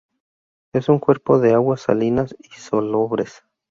Es 0.73 0.89
un 0.89 0.97
cuerpo 0.97 1.37
de 1.37 1.53
aguas 1.53 1.81
salinas 1.81 2.35
y 2.39 2.47
salobres. 2.59 3.43